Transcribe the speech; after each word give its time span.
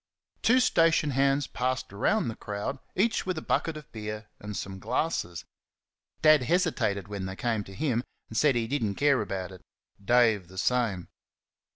Two 0.41 0.59
station 0.59 1.11
hands 1.11 1.45
passed 1.45 1.91
among 1.91 2.27
the 2.27 2.35
crowd, 2.35 2.79
each 2.95 3.27
with 3.27 3.37
a 3.37 3.41
bucket 3.43 3.77
of 3.77 3.91
beer 3.91 4.29
and 4.39 4.57
some 4.57 4.79
glasses. 4.79 5.45
Dad 6.23 6.41
hesitated 6.41 7.07
when 7.07 7.27
they 7.27 7.35
came 7.35 7.63
to 7.65 7.75
him, 7.75 8.03
and 8.27 8.35
said 8.35 8.55
he 8.55 8.65
did 8.65 8.83
n't 8.83 8.97
care 8.97 9.21
about 9.21 9.51
it. 9.51 9.61
Dave 10.03 10.47
the 10.47 10.57
same. 10.57 11.07